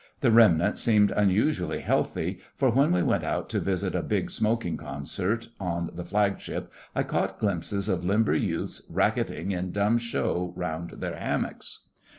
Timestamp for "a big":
3.93-4.31